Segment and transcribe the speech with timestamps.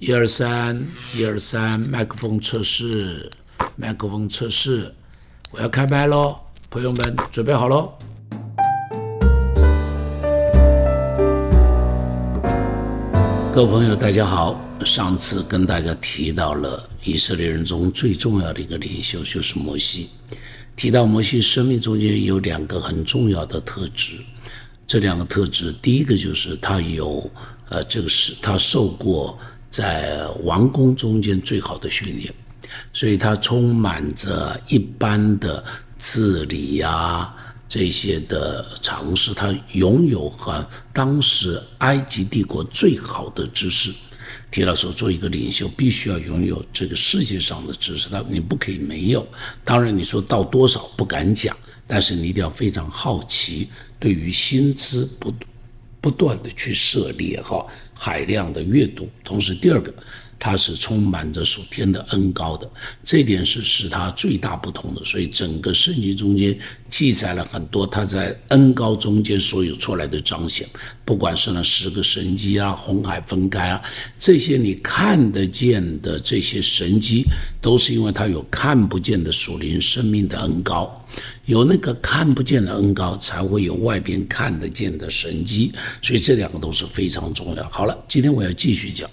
[0.00, 0.80] 一二三，
[1.16, 3.28] 一二三，麦克风测试，
[3.74, 4.94] 麦克风测试，
[5.50, 6.36] 我要开麦喽，
[6.70, 7.92] 朋友们准备好喽。
[13.52, 14.64] 各位朋友，大家好。
[14.84, 20.10] 上次跟大家提到了以色列人中最重要的一个领袖就是摩西。
[20.76, 24.12] 提到摩西生命中间有两个很重要的特质，
[24.86, 27.28] 这两个特质，第一个就是他有，
[27.68, 29.36] 呃，这个是他受过
[29.70, 32.32] 在王宫中间最好的训练，
[32.92, 35.62] 所以他充满着一般的
[35.98, 37.32] 治理呀
[37.68, 43.92] 这些的常识，他拥有和当时埃及帝国最好的知识。
[44.50, 49.26] 提到说，做一个领袖必须要拥有这个世界上的知识，他你不可以没有。
[49.64, 51.54] 当然，你说到多少不敢讲，
[51.86, 55.32] 但是你一定要非常好奇，对于新知不
[56.00, 59.08] 不断的去涉猎哈，海量的阅读。
[59.24, 59.92] 同时，第二个。
[60.38, 62.70] 他是充满着属天的恩高的，
[63.02, 65.04] 这点是使他最大不同的。
[65.04, 66.56] 所以整个圣经中间
[66.88, 70.66] 记载了很多他在恩高中间所有出来的彰显，
[71.04, 73.82] 不管是那十个神迹啊、红海分开啊，
[74.18, 77.24] 这些你看得见的这些神迹，
[77.60, 81.04] 都是因为他有看不见的属灵生命的恩高，
[81.46, 85.72] 有那个看不见的恩高，才会有外边看得见的神迹。
[86.00, 87.68] 所以这两个都是非常重要。
[87.68, 89.08] 好了，今天我要继续讲。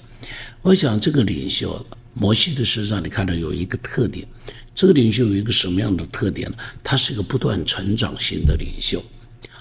[0.65, 1.85] 我想，这个领袖
[2.15, 4.27] 摩西的身上，你看到有一个特点。
[4.73, 6.57] 这个领袖有一个什么样的特点呢？
[6.83, 8.99] 他是一个不断成长型的领袖。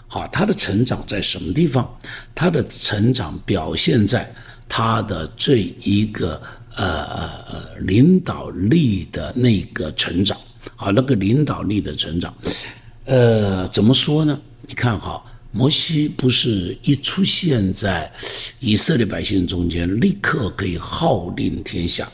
[0.06, 1.94] 好，他的成长在什么地方？
[2.34, 4.34] 他的成长表现在
[4.66, 6.40] 他的这一个
[6.74, 7.28] 呃
[7.80, 10.34] 领导力的那个成长。
[10.74, 12.34] 好，那个领导力的成长，
[13.04, 14.40] 呃，怎么说呢？
[14.62, 15.22] 你看哈。
[15.56, 18.12] 摩西不是一出现在
[18.58, 22.08] 以色列百姓中间，立刻可以号令天下。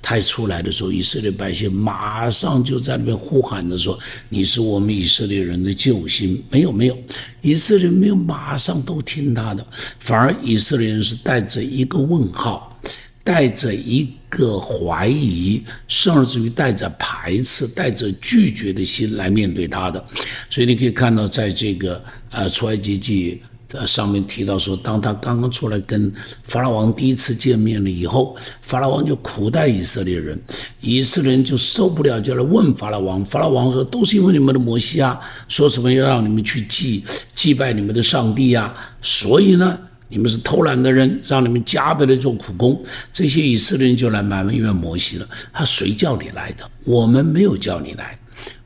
[0.00, 3.98] 他一出来的时候，以色列百姓马上就在那边呼喊着说
[4.30, 6.96] ：“你是我们以色列人的救星。”没有，没有，
[7.42, 9.66] 以色列没有马上都听他的，
[10.00, 12.80] 反而以色列人是带着一个问号。
[13.26, 20.04] 带着一个怀疑，甚至于带着排斥、带着拒绝的心来面对他的，
[20.48, 22.00] 所以你可以看到，在这个
[22.30, 23.42] 呃出埃及记
[23.72, 26.12] 呃上面提到说，当他刚刚出来跟
[26.44, 30.40] 法老王第一次见面了以后，法老王就苦待以色列人，
[30.80, 33.24] 以色列人就受不了，就来问法老王。
[33.24, 37.02] 法老王说：“都是因为你们的摩西啊，说什么要让你们去祭
[37.34, 38.72] 祭拜你们的上帝呀，
[39.02, 39.76] 所以呢。”
[40.08, 42.80] 你们是偷懒的人，让你们加倍的做苦工，
[43.12, 45.28] 这些以色列人就来埋怨摩西了。
[45.52, 46.68] 他谁叫你来的？
[46.84, 48.16] 我们没有叫你来，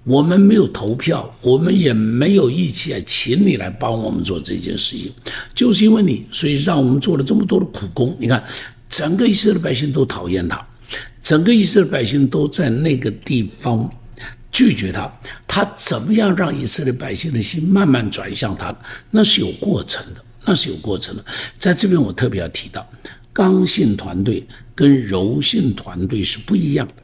[0.04, 5.10] 我们没有投票，我们也没有义气啊，请你来帮我们做这件事情，
[5.54, 8.14] 就是因为你，所以让我们做了这么多的苦工。
[8.20, 8.44] 你看，
[8.88, 10.62] 整个以色列百姓都讨厌他，
[11.22, 13.90] 整个以色列百姓都在那个地方
[14.52, 15.10] 拒绝他。
[15.46, 18.76] 他怎么样让以色列百姓的心慢慢转向他？
[19.10, 20.22] 那是有过程的。
[20.44, 21.24] 那是有过程的，
[21.58, 22.86] 在这边我特别要提到，
[23.32, 26.94] 刚性团队跟柔性团队是不一样的。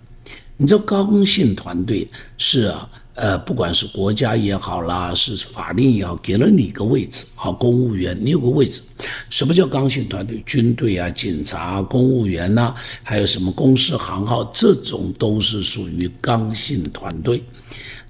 [0.57, 2.09] 你知道刚性团队
[2.39, 8.81] 是啊，呃，不管是国家也好啦，是法令也好，给了你一个位置，好，公务员你有个位置。
[9.29, 10.43] 什么叫刚性团队？
[10.47, 17.43] 军队啊，警察、公务员呐，还有什么公司行号，这种都是属于刚性团队。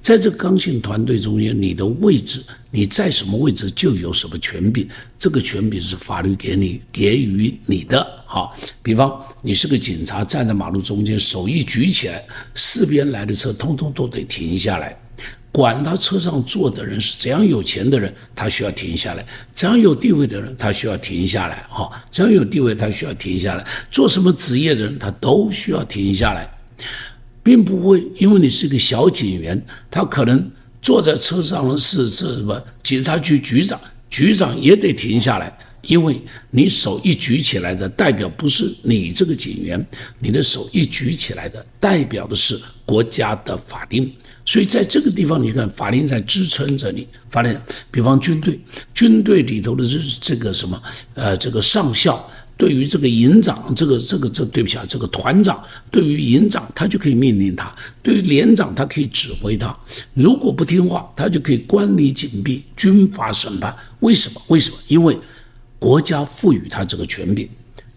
[0.07, 2.41] 在这个刚性团队中间，你的位置，
[2.71, 4.89] 你在什么位置就有什么权柄。
[5.19, 8.07] 这个权柄是法律给你给予你的。
[8.25, 12.25] 好，比方你是个警察，站在马路中间，手一举起来，
[12.55, 14.97] 四边来的车通通都得停下来。
[15.51, 21.67] 管他车上坐的人是怎样有钱的人，他需要停下来；怎样有地位的人，他需要停下来。
[21.69, 23.67] 哈，怎样有地位，他需要停下来。
[23.91, 26.49] 做什么职业的人，他都需要停下来。
[27.47, 30.51] 并不会，因为你是个小警员，他可能
[30.83, 32.61] 坐在车上的是是什么？
[32.83, 33.79] 警察局局长，
[34.11, 36.21] 局长也得停下来，因为
[36.51, 39.87] 你手一举起来的，代表不是你这个警员，
[40.19, 44.13] 你的手一举起来的，代表的是国家的法令。
[44.45, 47.07] 所以在这个地方，你看法令在支撑着你。
[47.31, 47.57] 法令，
[47.93, 48.59] 比方军队，
[48.93, 50.83] 军队里头的这这个什么？
[51.15, 52.29] 呃，这个上校。
[52.57, 57.67] 对于这个营长，这个这个这对不起啊，这个团长对于营长，他就可以命令他；
[58.03, 59.77] 对于连长，他可以指挥他。
[60.15, 63.77] 如果不听话，他就可以关你紧闭，军法审判。
[64.01, 64.41] 为什么？
[64.49, 64.77] 为什么？
[64.89, 65.19] 因为
[65.79, 67.47] 国家赋予他这个权柄，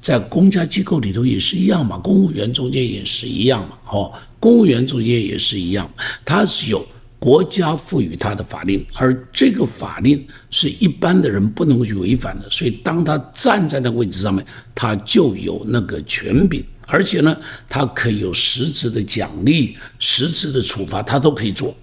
[0.02, 4.12] 在公家机构里头也是一样嘛，公务员中间也是一样嘛，哦，
[4.42, 5.90] 公务员中间也是一样，
[6.26, 6.86] 他是有
[7.20, 12.50] 国家赋予他的法令，而这个法令是一般的人不能够去违反的。
[12.50, 17.38] 所以，当他站在那个位置上面，他就有那个权柄，而且呢，
[17.68, 21.76] 他可以有实质的奖励、实质的处罚，他都可以做。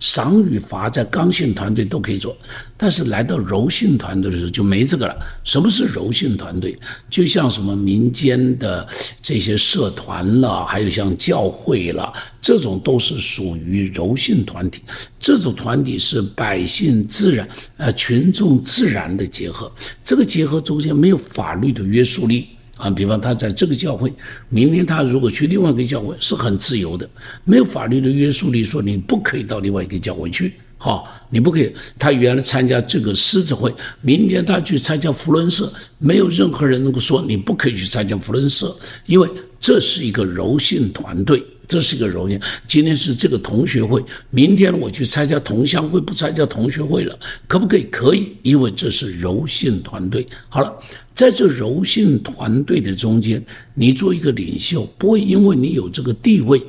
[0.00, 2.36] 赏与罚在刚性团队都可以做，
[2.76, 5.16] 但是来到柔性团队的时候就没这个了。
[5.44, 6.78] 什么是柔性团队？
[7.08, 8.86] 就像什么民间的
[9.22, 14.82] 这些社团了，还有像教会了，这种都是属于柔性团体。
[15.18, 17.48] 这种团体是百姓自然、
[17.78, 19.72] 呃群众自然的结合，
[20.04, 22.48] 这个结合中间没有法律的约束力。
[22.76, 24.12] 啊，比方他在这个教会，
[24.48, 27.08] 明天他如果去另外一个教会，是很自由的，
[27.44, 30.52] 没有法律的约束力，说你不可以到另外一个教会去。
[30.76, 31.72] 好，你不可以。
[31.98, 38.76] 他原来参加这个狮子会，明天他去参加福伦社，没有任何人能够说你不可以去参加福伦社，
[39.06, 39.28] 因为
[39.58, 41.42] 这是一个柔性团队。
[41.66, 42.38] 这是一个柔性。
[42.68, 47.84] 今天是这个同学会，明天我去参加同乡会，不参加同学会了，可不可以？
[47.84, 50.26] 可以，因为这是柔性团队。
[50.50, 50.70] 好了，
[51.14, 56.60] 在这柔性团队的中间，你做一个领袖，不会因为你有这个地位，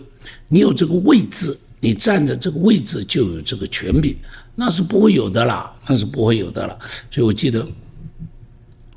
[0.47, 4.15] 你有这个位置，你站在这个位置就有这个权柄，
[4.53, 6.79] 那是不会有的啦，那是不会有的了。
[7.09, 7.67] 所以我记得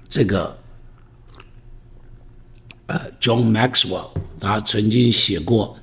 [0.09, 0.57] 这个。
[2.87, 4.09] 呃，John Maxwell，
[4.41, 5.77] 他曾经写过。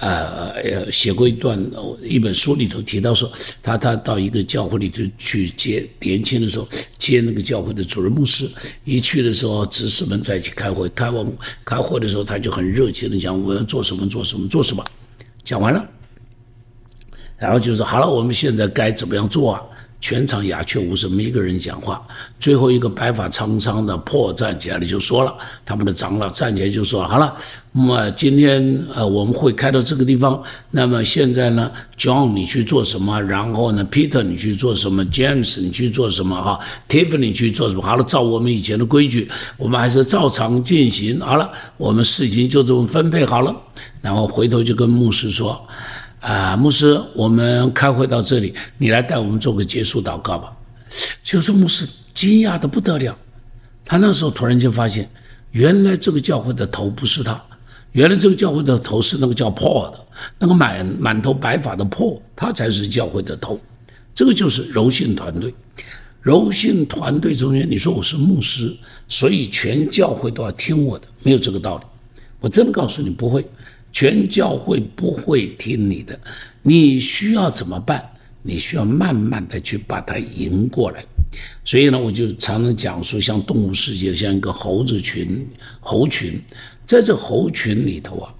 [0.00, 1.58] 呃呃，写过一段
[2.02, 3.30] 一本书里头提到说，
[3.62, 6.66] 他他到一个教会里头去接年轻的时候
[6.98, 8.50] 接那个教会的主任牧师，
[8.84, 11.30] 一去的时候执事们在一起开会，开完
[11.66, 14.82] 开会的时候他就很热情的讲我要做什么做什么做什么，
[15.44, 15.86] 讲完了，
[17.36, 19.62] 然后就说好了，我们现在该怎么样做啊？
[20.00, 22.00] 全场鸦雀无声，没一个人讲话。
[22.38, 27.36] 最后一个白发苍苍的破站起来了，就说了：“他们的长老站起来就说好了，
[27.72, 30.42] 那么今天呃我们会开到这个地方。
[30.70, 33.20] 那么现在呢，John 你去做什么？
[33.20, 36.34] 然后呢，Peter 你去做什么？James 你去做什么？
[36.42, 36.58] 哈
[36.88, 37.82] ，Tiffany 去做什么？
[37.82, 41.20] 好了，照我们以前的规矩，我们还是照常进行。
[41.20, 43.54] 好了，我们事情就这么分配好了。
[44.00, 45.60] 然后回头就跟牧师说。”
[46.20, 50.52] 啊，牧师，我们开会到这里，你来带我们做个结束祷告吧。
[51.22, 53.16] 就是牧师惊讶的不得了，
[53.84, 55.08] 他那时候突然间发现，
[55.52, 57.42] 原来这个教会的头不是他，
[57.92, 60.06] 原来这个教会的头是那个叫 Paul 的，
[60.38, 63.58] 那个满满头白发的 Paul，他才是教会的头。
[64.12, 65.54] 这个就是柔性团队，
[66.20, 68.76] 柔性团队中间，你说我是牧师，
[69.08, 71.84] 所以全教会都要听我的，没有这个道理。
[72.40, 73.42] 我真的告诉你，不会。
[73.92, 76.18] 全教会不会听你的，
[76.62, 78.04] 你需要怎么办？
[78.42, 81.04] 你需要慢慢的去把它赢过来。
[81.64, 85.46] 所以呢，我就常常讲说，像动物世界，像一个猴子群、
[85.78, 86.40] 猴群，
[86.86, 88.34] 在这猴群里头啊，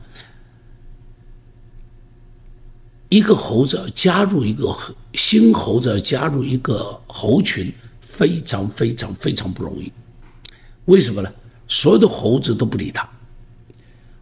[3.11, 4.75] 一个猴子加入一个
[5.14, 9.93] 新猴子加入一个猴群，非常非常非常不容易。
[10.87, 11.31] 为什么呢？
[11.69, 13.08] 所有的猴子都不理他。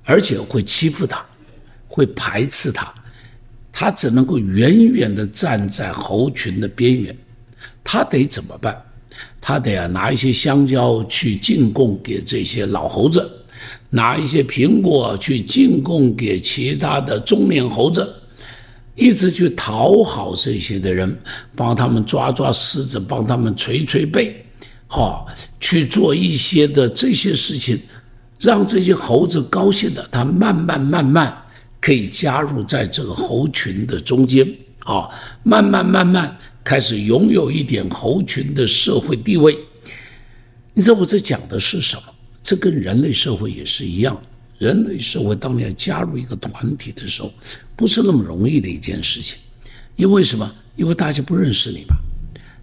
[0.08, 1.22] 而且会欺负他，
[1.86, 2.90] 会排斥他，
[3.70, 7.14] 他只能够远远地站在猴群的边缘。
[7.84, 8.74] 他得怎么办？
[9.38, 13.30] 他得啊拿一些香蕉去进贡给这些老猴子，
[13.90, 18.10] 拿一些苹果去进贡给其他的中年猴子，
[18.94, 21.18] 一直去讨好这些的人，
[21.54, 24.42] 帮他们抓抓狮子，帮他们捶捶背，
[24.86, 25.26] 好
[25.60, 27.78] 去做一些的这些事情。
[28.38, 31.36] 让这些猴子高兴的，它慢慢慢慢
[31.80, 34.46] 可以加入在这个猴群的中间，
[34.84, 35.08] 啊，
[35.42, 39.58] 慢慢慢慢开始拥有一点猴群的社会地位。
[40.74, 42.02] 你知道我在讲的是什么？
[42.42, 44.18] 这跟人类社会也是一样。
[44.58, 47.32] 人类社会当你要加入一个团体的时候，
[47.76, 49.36] 不是那么容易的一件事情。
[49.96, 50.50] 因为什么？
[50.76, 51.96] 因为大家不认识你吧。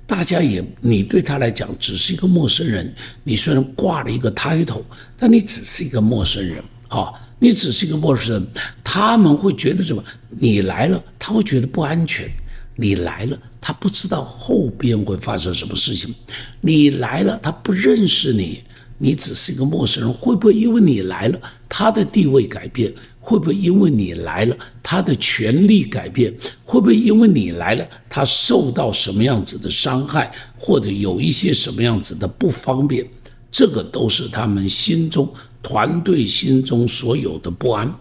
[0.07, 2.93] 大家也，你对他来讲只是一个陌生人。
[3.23, 4.83] 你虽然挂了一个 title，
[5.17, 8.47] 但你只是一个陌生人，哈，你只是一个陌生人。
[8.83, 10.03] 他们会觉得什么？
[10.29, 12.29] 你来了，他会觉得不安全。
[12.75, 16.13] 你来了，他不知道后边会发生什么事情。
[16.61, 18.61] 你来了，他不认识你，
[18.97, 22.93] 你只是一个陌生人，会不会因为你来了，他的地位改变？
[23.19, 26.31] 会不会因为你来了，他的权利改变？
[26.63, 33.05] 会不会因为你来了，他受到什么样子的伤害，或者有一些什么样子的不方便？
[33.51, 35.27] 这个都是他们心中、
[35.63, 37.91] 团队心中所有的不安。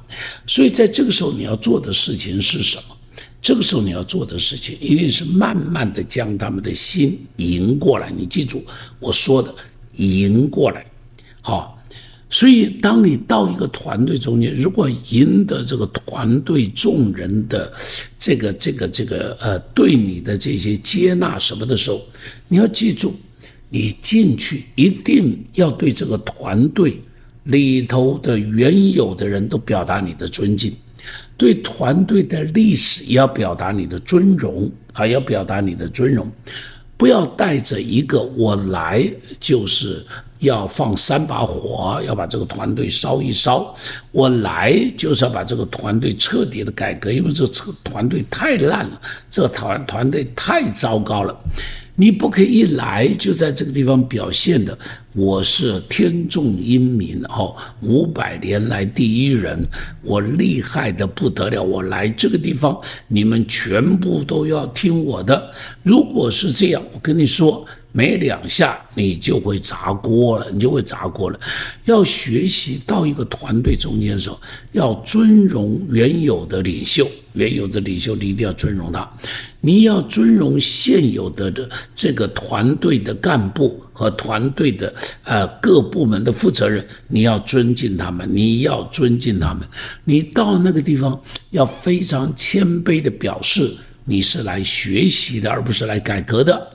[0.46, 2.96] 所以在这个时候，你要做的事情是什么？
[3.40, 8.10] 这个时候你要做的事情，一定是慢慢的将他们的心赢过来。
[8.10, 8.62] 你记住
[8.98, 9.54] 我说的，
[9.96, 10.84] 赢过来。
[11.40, 11.72] 好。
[12.30, 17.72] 所以，当你到一个团队中间，如果赢得这个团队众人的
[18.18, 22.02] 这个、这个、这个呃，对你的这些接纳什么的时候，
[22.48, 23.14] 你要记住，
[23.68, 27.00] 你进去一定要对这个团队
[27.44, 30.72] 里头的原有的人都表达你的尊敬，
[31.36, 36.28] 对团队的历史也要表达你的尊荣啊，要表达你的尊荣，
[37.04, 39.06] 不要带着一个我来
[39.38, 40.02] 就是。
[40.40, 43.74] 要放三把火，要把这个团队烧一烧。
[44.10, 51.34] 我来就是要把这个团队彻底的改革，因为这个团队太烂了，这个团团队太糟糕了。
[51.96, 54.76] 你不可以一来就在这个地方表现的，
[55.14, 59.58] 我是天纵英明，哦，五百年来第一人，
[60.02, 61.62] 我厉害的不得了。
[61.62, 65.52] 我来这个地方，你们全部都要听我的。
[65.82, 67.66] 如果是这样，我跟你说。
[67.96, 71.38] 没两下，你就会砸锅了，你就会砸锅了。
[71.84, 74.40] 要学习到一个团队中间的时候，
[74.72, 79.08] 要尊荣原有的领袖，原有的领袖你一定要尊荣他。
[79.64, 89.66] 你要尊荣现有的的这个团队的干部和团队的呃各部门的负责人，你要尊敬他们，你要尊敬他们。
[90.04, 91.18] 你到那个地方
[91.50, 93.72] 要非常谦卑的表示
[94.04, 96.70] 你是来学习的，而不是来改革的。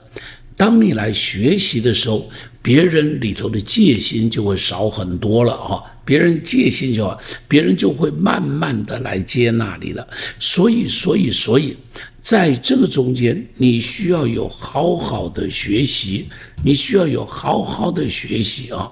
[0.56, 2.28] 当你来学习的时候，
[2.60, 5.80] 别人里头的戒心就会少很多了啊！
[6.04, 7.16] 别人戒心就，
[7.48, 10.06] 别人就会慢慢的来接纳你了。
[10.38, 11.74] 所以，所以，所以，
[12.20, 16.26] 在这个中间，你需要有好好的学习，
[16.62, 18.90] 你需要有好好的学习啊！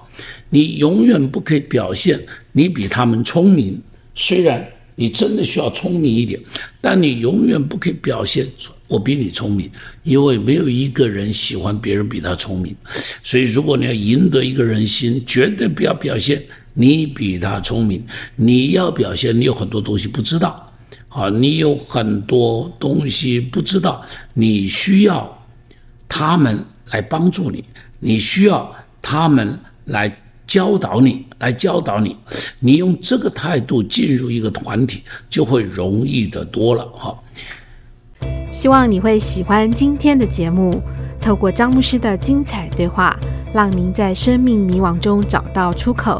[0.49, 2.19] 你永远不可以表现
[2.51, 3.79] 你比他们聪明，
[4.15, 6.41] 虽然你真的需要聪明一点，
[6.81, 8.45] 但你永远不可以表现。
[8.87, 9.69] 我比你聪明，
[10.01, 12.75] 因为没有一个人喜欢别人比他聪明，
[13.21, 16.41] 所以如果你要赢得一个人心，绝对不要表现
[16.73, 18.03] 你比他聪明，
[18.35, 20.68] 你要表现你有很多东西不知道，
[21.07, 24.03] 好，你有很多东西不知道，
[24.33, 25.37] 你需要
[26.07, 27.63] 他们来帮助你，
[27.99, 30.15] 你需要他们来
[30.45, 32.15] 教导你，来教导你，
[32.59, 37.17] 你用这个态度进入一个团体，就会容易的多了，哈。
[38.51, 40.81] 希望你会喜欢今天的节目。
[41.21, 43.19] 透过张牧师的精彩对话，
[43.53, 46.19] 让您在生命迷惘中找到出口。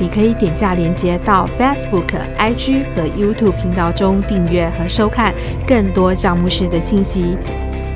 [0.00, 5.32] 你可以点下连接到 Facebook、IG 和 YouTube 频道中订阅和收看
[5.66, 7.36] 更多张牧师的信息。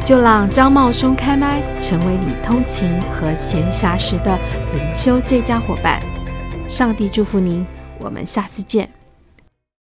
[0.04, 4.38] 就让张茂松开麦，成为你通勤和闲暇时的
[4.72, 6.00] 灵修最佳伙伴。
[6.66, 7.66] 上帝祝福您，
[7.98, 8.97] 我们下次见。